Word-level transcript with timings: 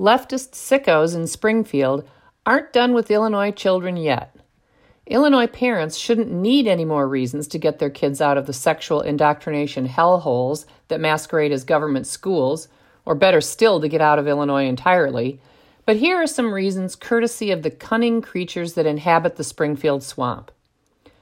leftist 0.00 0.52
sickos 0.52 1.14
in 1.14 1.26
Springfield 1.26 2.08
aren't 2.46 2.72
done 2.72 2.94
with 2.94 3.10
Illinois 3.10 3.50
children 3.50 3.98
yet. 3.98 4.34
Illinois 5.06 5.46
parents 5.46 5.98
shouldn't 5.98 6.32
need 6.32 6.66
any 6.66 6.86
more 6.86 7.06
reasons 7.06 7.46
to 7.48 7.58
get 7.58 7.78
their 7.78 7.90
kids 7.90 8.18
out 8.18 8.38
of 8.38 8.46
the 8.46 8.52
sexual 8.54 9.02
indoctrination 9.02 9.86
hellholes 9.86 10.64
that 10.88 11.00
masquerade 11.00 11.52
as 11.52 11.64
government 11.64 12.06
schools, 12.06 12.68
or 13.04 13.14
better 13.14 13.42
still, 13.42 13.78
to 13.78 13.88
get 13.88 14.00
out 14.00 14.18
of 14.18 14.26
Illinois 14.26 14.64
entirely. 14.64 15.38
But 15.84 15.96
here 15.96 16.16
are 16.16 16.26
some 16.26 16.54
reasons 16.54 16.96
courtesy 16.96 17.50
of 17.50 17.62
the 17.62 17.70
cunning 17.70 18.22
creatures 18.22 18.72
that 18.74 18.86
inhabit 18.86 19.36
the 19.36 19.44
Springfield 19.44 20.02
swamp. 20.02 20.50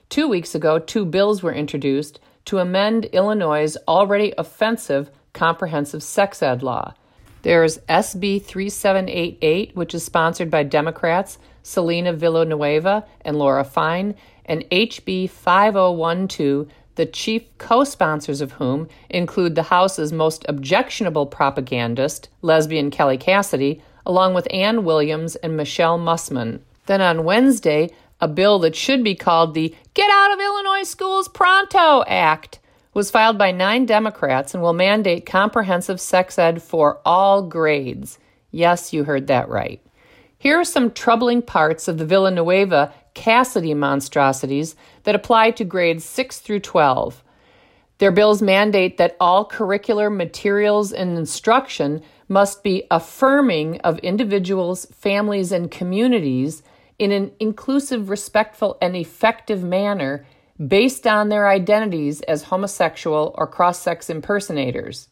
Two 0.08 0.29
weeks 0.29 0.54
ago, 0.54 0.79
two 0.79 1.04
bills 1.04 1.42
were 1.42 1.52
introduced 1.52 2.20
to 2.45 2.58
amend 2.58 3.06
Illinois' 3.06 3.76
already 3.88 4.32
offensive 4.38 5.10
comprehensive 5.32 6.02
sex 6.02 6.42
ed 6.42 6.62
law. 6.62 6.95
There's 7.43 7.79
SB 7.89 8.43
3788, 8.43 9.77
which 9.77 9.95
is 9.95 10.05
sponsored 10.05 10.51
by 10.51 10.65
Democrats 10.65 11.38
Celina 11.62 12.12
Villanueva 12.12 13.05
and 13.20 13.38
Laura 13.38 13.64
Fine, 13.64 14.14
and 14.45 14.64
HB 14.70 15.28
5012, 15.30 16.66
the 16.95 17.06
chief 17.06 17.45
co 17.59 17.84
sponsors 17.84 18.41
of 18.41 18.52
whom 18.52 18.88
include 19.09 19.55
the 19.55 19.64
House's 19.64 20.12
most 20.12 20.45
objectionable 20.48 21.27
propagandist, 21.27 22.28
lesbian 22.42 22.91
Kelly 22.91 23.19
Cassidy, 23.19 23.83
along 24.05 24.34
with 24.34 24.52
Ann 24.52 24.84
Williams 24.84 25.36
and 25.36 25.56
Michelle 25.56 25.98
Mussman. 25.98 26.61
Then 26.86 27.00
on 27.02 27.25
Wednesday, 27.25 27.91
a 28.20 28.27
bill 28.27 28.59
that 28.61 28.75
should 28.75 29.05
be 29.05 29.14
called 29.14 29.55
the 29.55 29.75
Get 29.95 30.11
Out 30.11 30.33
of 30.33 30.41
Illinois 30.41 30.83
Schools 30.83 31.28
Pronto 31.28 32.02
Act 32.09 32.59
was 32.98 33.12
filed 33.12 33.38
by 33.38 33.52
nine 33.52 33.87
Democrats 33.87 34.55
and 34.55 34.61
will 34.61 34.73
mandate 34.73 35.25
comprehensive 35.25 36.01
sex 36.01 36.37
ed 36.37 36.61
for 36.61 37.01
all 37.05 37.43
grades. 37.43 38.19
Yes, 38.51 38.93
you 38.93 39.05
heard 39.05 39.29
that 39.29 39.48
right. 39.48 39.80
Here 40.37 40.59
are 40.59 40.65
some 40.65 40.91
troubling 40.91 41.41
parts 41.41 41.87
of 41.87 41.98
the 41.98 42.05
Villanueva 42.05 42.92
Cassidy 43.14 43.72
monstrosities 43.72 44.75
that 45.05 45.14
apply 45.14 45.53
to 45.53 45.64
grades 45.64 46.05
6 46.06 46.41
through 46.41 46.59
12. 46.59 47.22
Their 47.98 48.11
bills 48.11 48.42
mandate 48.42 48.97
that 48.97 49.17
all 49.20 49.48
curricular 49.48 50.12
materials 50.12 50.92
and 50.92 51.17
instruction 51.17 52.03
must 52.27 52.65
be 52.65 52.83
affirming 52.91 53.81
of 53.83 54.00
individuals, 54.00 54.87
families, 54.87 55.53
and 55.53 55.70
communities 55.70 56.65
in 56.98 57.12
an 57.12 57.31
inclusive, 57.39 58.11
respectful, 58.11 58.77
and 58.83 58.97
effective 58.97 59.62
manner 59.62 60.27
based 60.67 61.06
on 61.06 61.28
their 61.28 61.48
identities 61.48 62.20
as 62.23 62.45
homosexual 62.45 63.34
or 63.39 63.47
cross 63.47 63.81
sex 63.81 64.11
impersonators. 64.11 65.09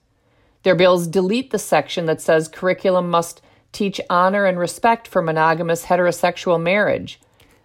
Their 0.63 0.75
bills 0.75 1.07
delete 1.07 1.51
the 1.51 1.59
section 1.59 2.07
that 2.07 2.21
says 2.21 2.49
curriculum 2.49 3.09
must 3.09 3.41
teach 3.71 4.01
honor 4.11 4.47
and 4.47 4.59
respect 4.59 5.07
for 5.07 5.23
monogamous 5.23 5.85
heterosexual 5.85 6.61
marriage. 6.61 7.21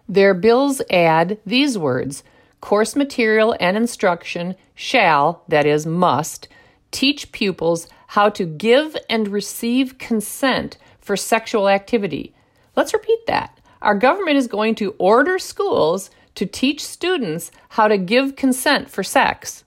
Their 0.08 0.34
bills 0.34 0.82
add 0.90 1.38
these 1.44 1.76
words 1.78 2.22
course 2.60 2.94
material 2.94 3.56
and 3.58 3.76
instruction 3.76 4.54
shall, 4.74 5.42
that 5.48 5.66
is, 5.66 5.84
must, 5.84 6.48
teach 6.92 7.32
pupils 7.32 7.88
how 8.08 8.28
to 8.28 8.46
give 8.46 8.96
and 9.10 9.26
receive 9.28 9.98
consent 9.98 10.78
for 11.00 11.16
sexual 11.16 11.68
activity. 11.68 12.32
Let's 12.76 12.94
repeat 12.94 13.26
that. 13.26 13.58
Our 13.82 13.96
government 13.96 14.36
is 14.36 14.46
going 14.46 14.76
to 14.76 14.94
order 14.98 15.38
schools 15.38 16.10
to 16.34 16.46
teach 16.46 16.84
students 16.84 17.50
how 17.70 17.88
to 17.88 17.98
give 17.98 18.36
consent 18.36 18.90
for 18.90 19.02
sex. 19.02 19.64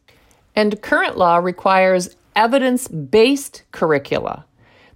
And 0.56 0.82
current 0.82 1.18
law 1.18 1.38
requires 1.38 2.16
evidence 2.36 2.88
based 2.88 3.64
curricula. 3.72 4.46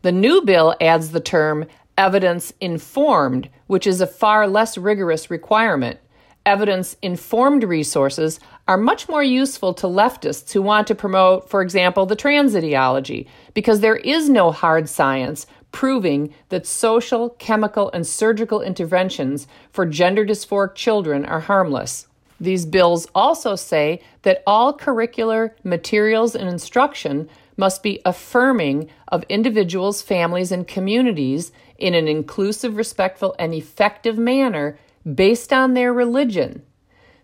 The 0.02 0.12
new 0.12 0.42
bill 0.42 0.76
adds 0.80 1.12
the 1.12 1.20
term 1.20 1.66
evidence 1.98 2.54
informed, 2.62 3.50
which 3.68 3.86
is 3.86 4.00
a 4.00 4.08
far 4.08 4.48
less 4.48 4.78
rigorous 4.78 5.30
requirement. 5.30 6.00
Evidence 6.46 6.96
informed 7.02 7.64
resources 7.64 8.40
are 8.68 8.78
much 8.78 9.10
more 9.10 9.22
useful 9.22 9.74
to 9.74 9.88
leftists 9.88 10.54
who 10.54 10.62
want 10.62 10.88
to 10.88 10.96
promote, 10.96 11.50
for 11.50 11.62
example, 11.62 12.06
the 12.06 12.16
trans 12.16 12.56
ideology, 12.56 13.28
because 13.54 13.82
there 13.82 13.98
is 13.98 14.30
no 14.30 14.52
hard 14.52 14.88
science 14.88 15.46
proving 15.72 16.34
that 16.50 16.66
social, 16.66 17.30
chemical, 17.32 17.92
and 17.92 18.06
surgical 18.06 18.62
interventions 18.62 19.48
for 19.72 19.86
gender 19.86 20.26
dysphoric 20.26 20.76
children 20.76 21.26
are 21.26 21.42
harmless. 21.42 22.08
These 22.40 22.66
bills 22.66 23.08
also 23.14 23.56
say 23.56 24.02
that 24.22 24.44
all 24.48 24.78
curricular 24.78 25.52
materials 25.64 26.36
and 26.36 26.50
instruction 26.50 27.30
must 27.58 27.84
be 27.84 28.00
affirming 28.06 28.90
of 29.10 29.26
individuals, 29.28 30.02
families, 30.02 30.52
and 30.52 30.66
communities 30.66 31.52
in 31.78 31.94
an 31.94 32.08
inclusive, 32.08 32.78
respectful, 32.78 33.36
and 33.38 33.54
effective 33.54 34.18
manner 34.18 34.80
based 35.14 35.52
on 35.52 35.74
their 35.74 35.92
religion. 35.92 36.62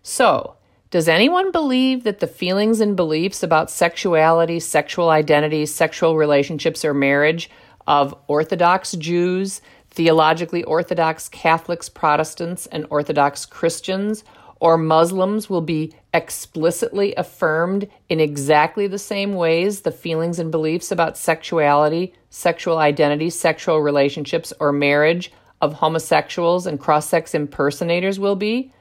So, 0.02 0.56
does 0.90 1.08
anyone 1.08 1.50
believe 1.50 2.04
that 2.04 2.20
the 2.20 2.26
feelings 2.26 2.80
and 2.80 2.94
beliefs 2.94 3.42
about 3.42 3.70
sexuality, 3.70 4.60
sexual 4.60 5.10
identity, 5.10 5.66
sexual 5.66 6.16
relationships, 6.16 6.84
or 6.84 6.94
marriage 6.94 7.50
of 7.86 8.14
Orthodox 8.26 8.92
Jews, 8.92 9.60
theologically 9.90 10.64
Orthodox 10.64 11.28
Catholics, 11.28 11.88
Protestants, 11.88 12.66
and 12.66 12.86
Orthodox 12.90 13.46
Christians 13.46 14.24
or 14.60 14.78
Muslims 14.78 15.50
will 15.50 15.60
be 15.60 15.92
explicitly 16.14 17.14
affirmed 17.16 17.88
in 18.08 18.20
exactly 18.20 18.86
the 18.86 18.98
same 18.98 19.34
ways 19.34 19.80
the 19.80 19.92
feelings 19.92 20.38
and 20.38 20.50
beliefs 20.50 20.90
about 20.90 21.18
sexuality, 21.18 22.14
sexual 22.30 22.78
identity, 22.78 23.30
sexual 23.30 23.80
relationships, 23.80 24.52
or 24.58 24.72
marriage 24.72 25.32
of 25.60 25.74
homosexuals 25.74 26.66
and 26.66 26.80
cross 26.80 27.08
sex 27.08 27.34
impersonators 27.34 28.18
will 28.18 28.36
be? 28.36 28.72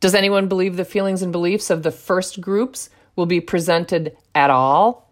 Does 0.00 0.14
anyone 0.14 0.48
believe 0.48 0.76
the 0.76 0.84
feelings 0.84 1.22
and 1.22 1.32
beliefs 1.32 1.68
of 1.68 1.82
the 1.82 1.90
first 1.90 2.40
groups 2.40 2.88
will 3.16 3.26
be 3.26 3.40
presented 3.40 4.16
at 4.34 4.48
all? 4.48 5.09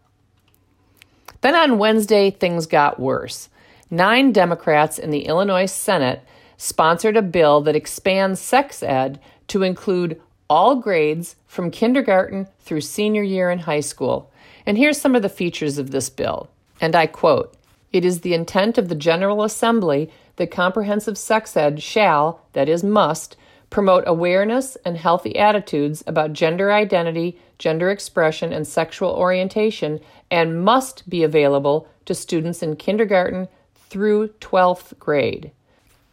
Then 1.41 1.54
on 1.54 1.78
Wednesday, 1.78 2.31
things 2.31 2.66
got 2.66 3.00
worse. 3.00 3.49
Nine 3.91 4.32
Democrats 4.32 4.99
in 4.99 5.10
the 5.10 5.26
Illinois 5.26 5.66
Senate 5.66 6.22
sponsored 6.56 7.16
a 7.16 7.22
bill 7.22 7.60
that 7.62 7.76
expands 7.76 8.41
sex 8.41 8.82
ed 8.82 9.21
to 9.47 9.62
include 9.62 10.21
all 10.50 10.77
grades 10.77 11.37
from 11.47 11.71
kindergarten 11.71 12.47
through 12.60 12.81
senior 12.81 13.22
year 13.22 13.50
in 13.50 13.60
high 13.60 13.81
school. 13.81 14.31
And 14.66 14.77
here's 14.77 15.00
some 15.00 15.15
of 15.15 15.22
the 15.22 15.28
features 15.28 15.78
of 15.78 15.91
this 15.91 16.10
bill. 16.10 16.48
And 16.81 16.94
I 16.94 17.06
quote 17.06 17.54
It 17.93 18.04
is 18.04 18.21
the 18.21 18.34
intent 18.34 18.77
of 18.77 18.88
the 18.88 18.94
General 18.94 19.43
Assembly 19.43 20.10
that 20.37 20.50
comprehensive 20.50 21.19
sex 21.19 21.56
ed 21.56 21.82
shall, 21.82 22.41
that 22.53 22.69
is, 22.69 22.82
must, 22.84 23.37
promote 23.71 24.05
awareness 24.06 24.77
and 24.84 24.97
healthy 24.97 25.39
attitudes 25.39 26.03
about 26.06 26.33
gender 26.33 26.73
identity, 26.73 27.39
gender 27.59 27.91
expression, 27.91 28.53
and 28.53 28.67
sexual 28.67 29.11
orientation, 29.11 30.01
and 30.31 30.65
must 30.65 31.09
be 31.09 31.23
available 31.23 31.89
to 32.07 32.15
students 32.15 32.62
in 32.62 32.77
kindergarten 32.77 33.49
through 33.75 34.28
12th 34.41 34.99
grade 34.99 35.53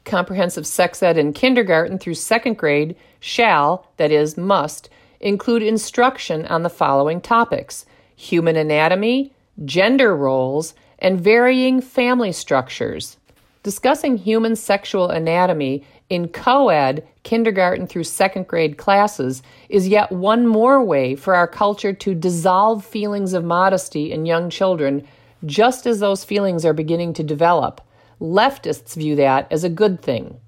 comprehensive 0.05 0.65
sex 0.65 1.03
ed 1.03 1.17
in 1.17 1.33
kindergarten 1.33 1.97
through 1.99 2.13
second 2.13 2.57
grade 2.57 2.95
shall, 3.19 3.87
that 3.97 4.11
is, 4.11 4.37
must, 4.37 4.89
include 5.19 5.63
instruction 5.63 6.45
on 6.45 6.63
the 6.63 6.69
following 6.69 7.19
topics 7.19 7.85
human 8.15 8.55
anatomy, 8.55 9.33
gender 9.65 10.15
roles, 10.15 10.73
and 10.99 11.19
varying 11.19 11.81
family 11.81 12.31
structures. 12.31 13.17
Discussing 13.61 14.15
human 14.15 14.55
sexual 14.55 15.09
anatomy 15.09 15.83
in 16.09 16.29
co 16.29 16.69
ed 16.69 17.05
kindergarten 17.25 17.87
through 17.87 18.05
second 18.05 18.47
grade 18.47 18.77
classes 18.77 19.43
is 19.67 19.89
yet 19.89 20.11
one 20.11 20.47
more 20.47 20.81
way 20.81 21.15
for 21.15 21.35
our 21.35 21.47
culture 21.47 21.91
to 21.91 22.15
dissolve 22.15 22.85
feelings 22.85 23.33
of 23.33 23.43
modesty 23.43 24.13
in 24.13 24.25
young 24.25 24.49
children, 24.49 25.05
just 25.45 25.85
as 25.85 25.99
those 25.99 26.23
feelings 26.23 26.63
are 26.63 26.73
beginning 26.73 27.11
to 27.13 27.23
develop. 27.23 27.81
Leftists 28.21 28.95
view 28.95 29.17
that 29.17 29.51
as 29.51 29.65
a 29.65 29.69
good 29.69 30.01
thing. 30.01 30.39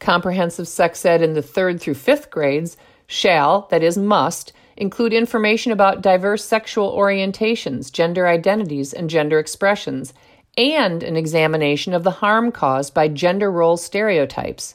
Comprehensive 0.00 0.66
sex 0.66 1.04
ed 1.04 1.22
in 1.22 1.34
the 1.34 1.42
third 1.42 1.80
through 1.80 1.94
fifth 1.94 2.30
grades 2.30 2.76
shall, 3.06 3.68
that 3.70 3.82
is, 3.82 3.96
must, 3.96 4.52
include 4.76 5.12
information 5.12 5.70
about 5.70 6.02
diverse 6.02 6.44
sexual 6.44 6.96
orientations, 6.96 7.92
gender 7.92 8.26
identities, 8.26 8.92
and 8.92 9.08
gender 9.08 9.38
expressions, 9.38 10.12
and 10.56 11.02
an 11.02 11.16
examination 11.16 11.92
of 11.92 12.02
the 12.02 12.10
harm 12.10 12.50
caused 12.50 12.94
by 12.94 13.08
gender 13.08 13.50
role 13.50 13.76
stereotypes. 13.76 14.74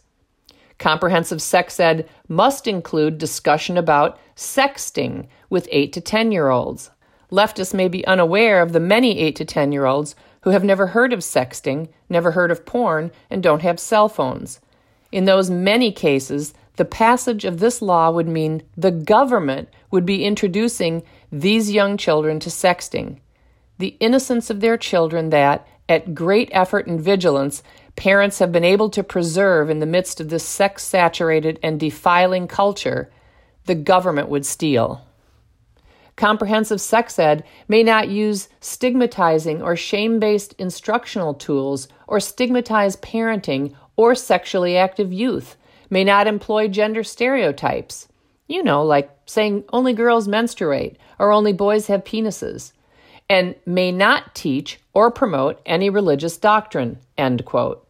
Comprehensive 0.79 1.41
sex 1.41 1.79
ed 1.79 2.09
must 2.27 2.65
include 2.65 3.17
discussion 3.17 3.77
about 3.77 4.17
sexting 4.35 5.27
with 5.49 5.67
8 5.71 5.93
to 5.93 6.01
10 6.01 6.31
year 6.31 6.49
olds. 6.49 6.89
Leftists 7.31 7.73
may 7.73 7.87
be 7.87 8.07
unaware 8.07 8.61
of 8.61 8.73
the 8.73 8.79
many 8.79 9.19
8 9.19 9.35
to 9.35 9.45
10 9.45 9.71
year 9.71 9.85
olds 9.85 10.15
who 10.41 10.49
have 10.51 10.63
never 10.63 10.87
heard 10.87 11.13
of 11.13 11.19
sexting, 11.19 11.89
never 12.09 12.31
heard 12.31 12.49
of 12.49 12.65
porn, 12.65 13.11
and 13.29 13.43
don't 13.43 13.61
have 13.61 13.79
cell 13.79 14.07
phones. 14.07 14.61
In 15.11 15.25
those 15.25 15.49
many 15.49 15.91
cases, 15.91 16.53
the 16.77 16.85
passage 16.85 17.43
of 17.43 17.59
this 17.59 17.81
law 17.81 18.09
would 18.09 18.27
mean 18.27 18.63
the 18.77 18.91
government 18.91 19.67
would 19.91 20.05
be 20.05 20.23
introducing 20.23 21.03
these 21.29 21.71
young 21.71 21.97
children 21.97 22.39
to 22.39 22.49
sexting. 22.49 23.19
The 23.79 23.97
innocence 23.99 24.49
of 24.49 24.61
their 24.61 24.77
children 24.77 25.29
that, 25.29 25.67
at 25.89 26.15
great 26.15 26.49
effort 26.53 26.87
and 26.87 27.01
vigilance, 27.01 27.63
parents 27.99 28.39
have 28.39 28.49
been 28.49 28.63
able 28.63 28.89
to 28.89 29.03
preserve 29.03 29.69
in 29.69 29.79
the 29.79 29.85
midst 29.85 30.21
of 30.21 30.29
this 30.29 30.45
sex 30.45 30.85
saturated 30.85 31.59
and 31.61 31.77
defiling 31.77 32.47
culture, 32.47 33.11
the 33.65 33.75
government 33.75 34.29
would 34.29 34.45
steal. 34.45 35.05
Comprehensive 36.15 36.79
sex 36.79 37.19
ed 37.19 37.43
may 37.67 37.83
not 37.83 38.07
use 38.07 38.47
stigmatizing 38.61 39.61
or 39.61 39.75
shame 39.75 40.17
based 40.17 40.53
instructional 40.53 41.33
tools 41.33 41.89
or 42.07 42.21
stigmatize 42.21 42.95
parenting 42.95 43.75
or 43.97 44.15
sexually 44.15 44.77
active 44.77 45.11
youth, 45.11 45.57
may 45.89 46.05
not 46.05 46.25
employ 46.25 46.69
gender 46.69 47.03
stereotypes. 47.03 48.07
You 48.47 48.63
know, 48.63 48.81
like 48.81 49.11
saying 49.25 49.65
only 49.73 49.91
girls 49.91 50.25
menstruate 50.25 50.95
or 51.19 51.33
only 51.33 51.51
boys 51.51 51.87
have 51.87 52.05
penises, 52.05 52.71
and 53.29 53.55
may 53.65 53.91
not 53.91 54.33
teach 54.33 54.79
or 54.93 55.11
promote 55.11 55.59
any 55.65 55.89
religious 55.89 56.37
doctrine. 56.37 56.97
End 57.17 57.43
quote. 57.43 57.85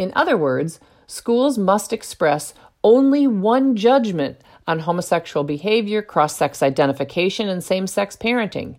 In 0.00 0.14
other 0.16 0.34
words, 0.34 0.80
schools 1.06 1.58
must 1.58 1.92
express 1.92 2.54
only 2.82 3.26
one 3.26 3.76
judgment 3.76 4.40
on 4.66 4.78
homosexual 4.78 5.44
behavior, 5.44 6.00
cross 6.00 6.34
sex 6.34 6.62
identification, 6.62 7.50
and 7.50 7.62
same 7.62 7.86
sex 7.86 8.16
parenting 8.16 8.76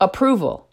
approval. 0.00 0.70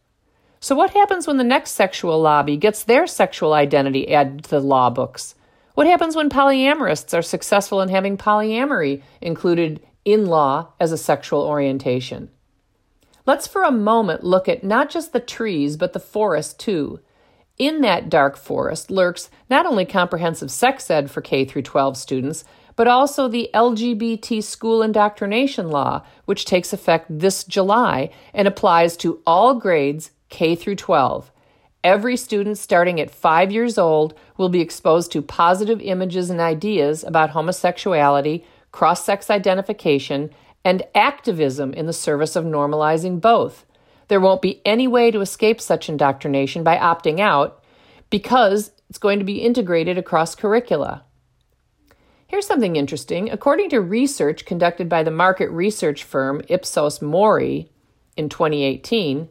So, 0.61 0.75
what 0.75 0.91
happens 0.91 1.27
when 1.27 1.35
the 1.35 1.43
next 1.43 1.71
sexual 1.71 2.21
lobby 2.21 2.55
gets 2.55 2.85
their 2.85 3.05
sexual 3.05 3.51
identity 3.51 4.13
added 4.13 4.45
to 4.45 4.51
the 4.51 4.59
law 4.61 4.89
books? 4.89 5.35
What 5.73 5.87
happens 5.87 6.15
when 6.15 6.29
polyamorists 6.29 7.13
are 7.13 7.21
successful 7.21 7.81
in 7.81 7.89
having 7.89 8.15
polyamory 8.15 9.03
included 9.19 9.85
in 10.05 10.25
law 10.25 10.69
as 10.79 10.93
a 10.93 10.97
sexual 10.97 11.41
orientation? 11.41 12.29
Let's 13.25 13.45
for 13.45 13.63
a 13.63 13.71
moment 13.71 14.23
look 14.23 14.47
at 14.47 14.63
not 14.63 14.89
just 14.89 15.11
the 15.11 15.19
trees, 15.19 15.75
but 15.75 15.91
the 15.91 15.99
forest 15.99 16.61
too. 16.61 17.01
In 17.61 17.81
that 17.81 18.09
dark 18.09 18.37
forest 18.37 18.89
lurks 18.89 19.29
not 19.47 19.67
only 19.67 19.85
comprehensive 19.85 20.49
sex 20.49 20.89
ed 20.89 21.11
for 21.11 21.21
K 21.21 21.45
through 21.45 21.61
12 21.61 21.95
students, 21.95 22.43
but 22.75 22.87
also 22.87 23.27
the 23.27 23.51
LGBT 23.53 24.41
school 24.41 24.81
indoctrination 24.81 25.69
law, 25.69 26.01
which 26.25 26.45
takes 26.45 26.73
effect 26.73 27.05
this 27.07 27.43
July 27.43 28.09
and 28.33 28.47
applies 28.47 28.97
to 28.97 29.21
all 29.27 29.53
grades 29.53 30.09
K 30.29 30.55
through 30.55 30.77
12. 30.77 31.31
Every 31.83 32.17
student 32.17 32.57
starting 32.57 32.99
at 32.99 33.11
five 33.11 33.51
years 33.51 33.77
old 33.77 34.15
will 34.37 34.49
be 34.49 34.61
exposed 34.61 35.11
to 35.11 35.21
positive 35.21 35.79
images 35.81 36.31
and 36.31 36.41
ideas 36.41 37.03
about 37.03 37.29
homosexuality, 37.29 38.43
cross 38.71 39.05
sex 39.05 39.29
identification, 39.29 40.31
and 40.65 40.81
activism 40.95 41.73
in 41.73 41.85
the 41.85 41.93
service 41.93 42.35
of 42.35 42.43
normalizing 42.43 43.21
both. 43.21 43.67
There 44.07 44.19
won't 44.19 44.41
be 44.41 44.61
any 44.65 44.87
way 44.87 45.11
to 45.11 45.21
escape 45.21 45.61
such 45.61 45.89
indoctrination 45.89 46.63
by 46.63 46.77
opting 46.77 47.19
out 47.19 47.63
because 48.09 48.71
it's 48.89 48.97
going 48.97 49.19
to 49.19 49.25
be 49.25 49.41
integrated 49.41 49.97
across 49.97 50.35
curricula. 50.35 51.05
Here's 52.27 52.47
something 52.47 52.75
interesting. 52.75 53.29
According 53.29 53.69
to 53.71 53.81
research 53.81 54.45
conducted 54.45 54.87
by 54.87 55.03
the 55.03 55.11
market 55.11 55.49
research 55.49 56.03
firm 56.03 56.41
Ipsos 56.47 57.01
Mori 57.01 57.71
in 58.15 58.29
2018, 58.29 59.27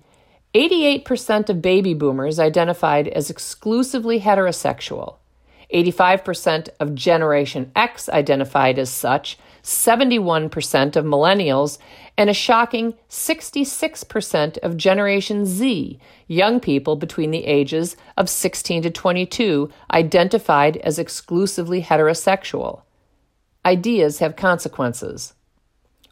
88% 0.54 1.48
of 1.48 1.62
baby 1.62 1.94
boomers 1.94 2.38
identified 2.38 3.08
as 3.08 3.30
exclusively 3.30 4.20
heterosexual. 4.20 5.16
85% 5.72 6.68
of 6.80 6.94
Generation 6.94 7.70
X 7.76 8.08
identified 8.08 8.78
as 8.78 8.90
such, 8.90 9.38
71% 9.62 10.96
of 10.96 11.04
millennials, 11.04 11.78
and 12.16 12.28
a 12.28 12.34
shocking 12.34 12.94
66% 13.08 14.58
of 14.58 14.76
Generation 14.76 15.46
Z, 15.46 15.98
young 16.26 16.60
people 16.60 16.96
between 16.96 17.30
the 17.30 17.44
ages 17.44 17.96
of 18.16 18.28
16 18.28 18.82
to 18.82 18.90
22, 18.90 19.70
identified 19.92 20.76
as 20.78 20.98
exclusively 20.98 21.82
heterosexual 21.82 22.82
ideas 23.64 24.18
have 24.18 24.36
consequences. 24.36 25.34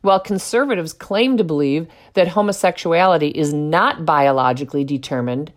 While 0.02 0.20
conservatives 0.20 0.92
claim 0.92 1.36
to 1.36 1.44
believe 1.44 1.88
that 2.14 2.28
homosexuality 2.28 3.28
is 3.28 3.52
not 3.52 4.04
biologically 4.04 4.84
determined, 4.84 5.52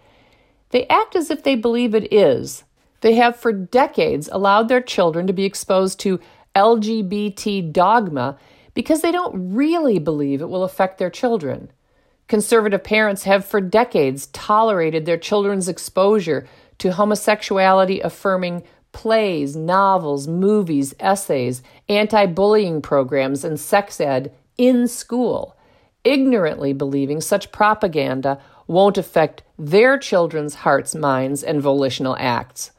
they 0.69 0.87
act 0.87 1.15
as 1.15 1.29
if 1.29 1.43
they 1.43 1.55
believe 1.55 1.93
it 1.93 2.11
is. 2.11 2.63
They 3.01 3.15
have 3.15 3.35
for 3.35 3.51
decades 3.51 4.29
allowed 4.31 4.67
their 4.67 4.81
children 4.81 5.27
to 5.27 5.33
be 5.33 5.45
exposed 5.45 5.99
to 6.01 6.19
LGBT 6.55 7.71
dogma 7.71 8.37
because 8.73 9.01
they 9.01 9.11
don't 9.11 9.53
really 9.53 9.99
believe 9.99 10.41
it 10.41 10.49
will 10.49 10.63
affect 10.63 10.97
their 10.97 11.09
children. 11.09 11.71
Conservative 12.27 12.83
parents 12.83 13.23
have 13.23 13.43
for 13.43 13.59
decades 13.59 14.27
tolerated 14.27 15.05
their 15.05 15.17
children's 15.17 15.67
exposure 15.67 16.47
to 16.77 16.93
homosexuality 16.93 17.99
affirming 17.99 18.63
plays, 18.91 19.55
novels, 19.55 20.27
movies, 20.27 20.93
essays, 20.99 21.61
anti 21.89 22.25
bullying 22.25 22.81
programs, 22.81 23.43
and 23.43 23.59
sex 23.59 23.99
ed 23.99 24.33
in 24.57 24.87
school, 24.87 25.57
ignorantly 26.03 26.73
believing 26.73 27.21
such 27.21 27.51
propaganda 27.51 28.39
won't 28.67 28.97
affect 28.97 29.43
their 29.57 29.97
children's 29.97 30.55
hearts, 30.55 30.95
minds, 30.95 31.43
and 31.43 31.61
volitional 31.61 32.15
acts. 32.19 32.71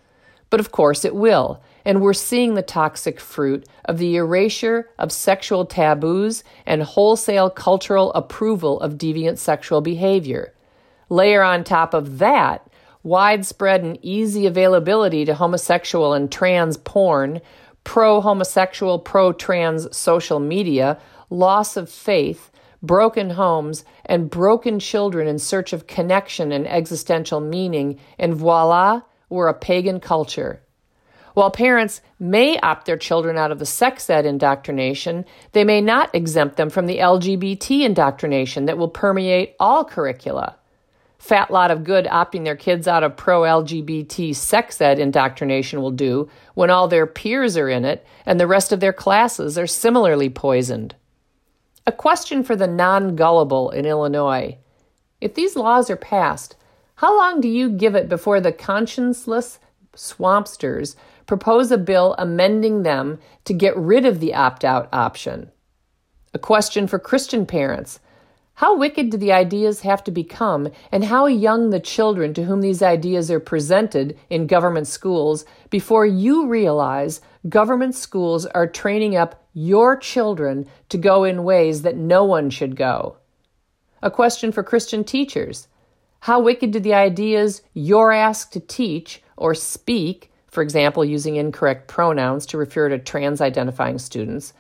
But 0.53 0.61
of 0.61 0.71
course 0.71 1.07
it 1.07 1.15
will, 1.15 1.63
and 1.83 2.03
we're 2.03 2.13
seeing 2.13 2.57
the 2.57 2.61
toxic 2.61 3.19
fruit 3.19 3.67
of 3.87 3.97
the 3.97 4.17
erasure 4.17 4.91
of 4.99 5.11
sexual 5.11 5.65
taboos 5.65 6.45
and 6.67 6.83
wholesale 6.83 7.49
cultural 7.49 8.13
approval 8.13 8.79
of 8.81 8.99
deviant 8.99 9.39
sexual 9.39 9.81
behavior. 9.81 10.53
Layer 11.09 11.43
on 11.43 11.65
top 11.65 11.95
of 11.95 12.19
that 12.19 12.69
widespread 13.03 13.83
and 13.83 13.99
easy 14.03 14.45
availability 14.45 15.25
to 15.25 15.33
homosexual 15.33 16.13
and 16.13 16.31
trans 16.31 16.77
porn, 16.77 17.41
pro 17.83 18.21
homosexual, 18.21 18.99
pro 18.99 19.33
trans 19.33 19.97
social 19.97 20.39
media, 20.39 21.01
loss 21.31 21.79
of 21.79 21.89
faith, 21.89 22.51
broken 22.83 23.31
homes, 23.31 23.87
and 24.05 24.29
broken 24.29 24.79
children 24.79 25.27
in 25.27 25.39
search 25.39 25.73
of 25.73 25.87
connection 25.87 26.53
and 26.53 26.69
existential 26.69 27.41
meaning, 27.41 27.99
and 28.19 28.35
voila, 28.35 29.01
we're 29.33 29.49
a 29.49 29.55
pagan 29.55 30.01
culture. 30.01 30.63
While 31.35 31.51
parents 31.51 32.03
may 32.19 32.59
opt 32.59 32.87
their 32.87 32.99
children 32.99 33.39
out 33.39 33.51
of 33.51 33.59
the 33.59 33.67
sex 33.67 34.09
ed 34.11 34.27
indoctrination, 34.27 35.25
they 35.53 35.65
may 35.65 35.81
not 35.81 36.15
exempt 36.15 36.57
them 36.57 36.69
from 36.69 36.87
the 36.87 36.99
LGBT 36.99 37.85
indoctrination 37.85 38.67
that 38.67 38.79
will 38.79 38.89
permeate 38.89 39.57
all 39.59 39.85
curricula 39.85 40.57
fat 41.23 41.53
lot 41.53 41.71
of 41.71 41.85
good 41.85 42.05
opting 42.07 42.43
their 42.43 42.57
kids 42.57 42.89
out 42.89 43.05
of 43.05 43.17
pro 43.17 43.43
LGBT 43.43 44.35
sex 44.35 44.81
ed 44.81 44.99
indoctrination 44.99 45.81
will 45.81 45.93
do 45.93 46.29
when 46.55 46.69
all 46.69 46.89
their 46.89 47.07
peers 47.07 47.57
are 47.57 47.69
in 47.69 47.85
it 47.85 48.05
and 48.27 48.41
the 48.41 48.47
rest 48.47 48.73
of 48.73 48.81
their 48.81 48.93
classes 48.93 49.57
are 49.57 49.69
similarly 49.69 50.29
poisoned. 50.29 50.97
A 51.87 51.93
question 51.93 52.43
for 52.43 52.57
the 52.57 52.67
non 52.67 53.15
gullible 53.15 53.71
in 53.71 53.87
Illinois. 53.87 54.59
If 55.21 55.35
these 55.35 55.55
laws 55.55 55.89
are 55.91 55.97
passed, 55.97 56.57
how 57.03 57.19
long 57.19 57.41
do 57.41 57.49
you 57.49 57.69
give 57.69 57.97
it 57.97 58.09
before 58.09 58.41
the 58.41 58.53
conscienceless 58.53 59.59
swampsters 59.93 60.95
propose 61.27 61.73
a 61.73 61.77
bill 61.77 62.15
amending 62.17 62.85
them 62.85 63.19
to 63.45 63.53
get 63.53 63.77
rid 63.77 64.07
of 64.07 64.21
the 64.21 64.33
opt 64.33 64.65
out 64.65 64.89
option? 64.93 65.51
A 66.33 66.39
question 66.39 66.87
for 66.87 67.01
Christian 67.01 67.45
parents. 67.45 67.99
How 68.55 68.77
wicked 68.77 69.11
do 69.11 69.17
the 69.17 69.33
ideas 69.33 69.81
have 69.81 70.05
to 70.05 70.13
become, 70.13 70.69
and 70.93 71.07
how 71.07 71.27
young 71.27 71.71
the 71.71 71.81
children 71.81 72.35
to 72.35 72.45
whom 72.45 72.61
these 72.61 72.85
ideas 72.85 73.33
are 73.33 73.41
presented 73.41 74.17
in 74.31 74.47
government 74.47 74.87
schools 74.87 75.45
before 75.71 76.07
you 76.07 76.47
realize 76.47 77.21
government 77.49 77.97
schools 77.97 78.47
are 78.47 78.69
training 78.69 79.17
up 79.17 79.45
your 79.55 79.97
children 79.97 80.69
to 80.89 80.99
go 80.99 81.25
in 81.25 81.43
ways 81.43 81.83
that 81.83 81.97
no 81.97 82.23
one 82.23 82.49
should 82.49 82.77
go? 82.77 83.17
A 84.03 84.11
question 84.11 84.53
for 84.53 84.63
Christian 84.63 85.03
teachers. 85.03 85.67
How 86.27 86.39
wicked 86.39 86.71
do 86.71 86.79
the 86.79 86.95
ideas 86.95 87.63
you're 87.75 88.13
asked 88.13 88.53
to 88.53 88.61
teach 88.61 89.21
or 89.37 89.57
speak, 89.57 90.31
for 90.47 90.63
example, 90.63 91.05
using 91.05 91.35
incorrect 91.35 91.89
pronouns 91.89 92.47
to 92.47 92.59
refer 92.59 92.89
to 92.91 93.01
trans 93.01 93.41
identifying 93.41 93.99
students, 93.99 94.53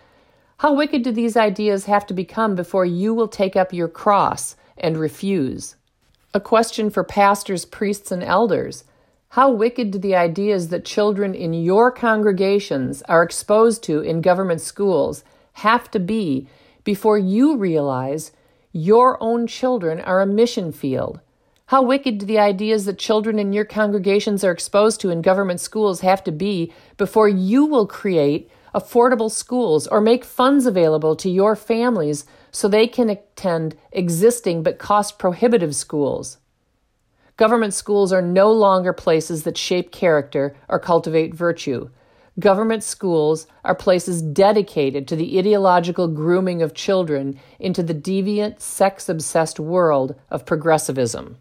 how 0.57 0.75
wicked 0.75 1.04
do 1.04 1.12
these 1.12 1.37
ideas 1.37 1.85
have 1.85 2.04
to 2.09 2.14
become 2.14 2.57
before 2.57 2.85
you 2.85 3.14
will 3.14 3.28
take 3.28 3.54
up 3.54 3.73
your 3.73 3.87
cross 3.87 4.57
and 4.76 4.97
refuse? 4.97 5.76
A 6.35 6.40
question 6.40 6.90
for 6.90 7.04
pastors, 7.04 7.64
priests, 7.64 8.11
and 8.11 8.25
elders. 8.25 8.83
How 9.28 9.49
wicked 9.49 9.92
do 9.92 10.00
the 10.00 10.16
ideas 10.16 10.66
that 10.71 10.85
children 10.85 11.33
in 11.33 11.54
your 11.54 11.92
congregations 11.92 13.02
are 13.02 13.23
exposed 13.23 13.85
to 13.85 14.00
in 14.00 14.21
government 14.21 14.62
schools 14.62 15.23
have 15.52 15.88
to 15.92 16.00
be 16.00 16.49
before 16.83 17.19
you 17.19 17.57
realize 17.57 18.33
your 18.73 19.16
own 19.23 19.47
children 19.47 20.00
are 20.00 20.21
a 20.21 20.26
mission 20.26 20.73
field? 20.73 21.21
How 21.66 21.83
wicked 21.83 22.19
do 22.19 22.26
the 22.26 22.38
ideas 22.38 22.85
that 22.85 22.99
children 22.99 23.38
in 23.38 23.52
your 23.52 23.64
congregations 23.64 24.45
are 24.45 24.50
exposed 24.50 25.00
to 25.00 25.11
in 25.11 25.23
government 25.23 25.61
schools 25.61 26.00
have 26.00 26.23
to 26.25 26.33
be 26.33 26.73
before 26.97 27.28
you 27.28 27.64
will 27.64 27.87
create 27.87 28.50
affordable 28.75 29.31
schools, 29.31 29.87
or 29.87 30.00
make 30.00 30.25
funds 30.25 30.66
available 30.66 31.14
to 31.16 31.28
your 31.28 31.54
families 31.54 32.25
so 32.50 32.69
they 32.69 32.87
can 32.87 33.11
attend 33.11 33.76
existing 33.92 34.62
but 34.62 34.78
cost 34.78 35.19
prohibitive 35.19 35.75
schools. 35.75 36.38
Government 37.37 37.75
schools 37.75 38.12
are 38.12 38.23
no 38.23 38.52
longer 38.52 38.92
places 38.92 39.42
that 39.42 39.59
shape 39.59 39.90
character 39.90 40.57
or 40.69 40.78
cultivate 40.78 41.35
virtue. 41.35 41.90
Government 42.38 42.83
schools 42.83 43.47
are 43.64 43.75
places 43.75 44.23
dedicated 44.23 45.07
to 45.09 45.16
the 45.16 45.38
ideological 45.38 46.09
grooming 46.09 46.62
of 46.62 46.73
children 46.73 47.38
into 47.59 47.83
the 47.83 47.95
deviant, 47.95 48.61
sex 48.61 49.09
obsessed 49.09 49.61
world 49.61 50.14
of 50.31 50.47
progressivism. 50.47 51.37